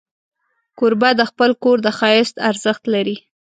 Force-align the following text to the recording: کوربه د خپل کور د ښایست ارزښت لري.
کوربه 0.79 1.09
د 1.15 1.21
خپل 1.29 1.51
کور 1.63 1.77
د 1.85 1.87
ښایست 1.97 2.35
ارزښت 2.49 2.83
لري. 2.93 3.17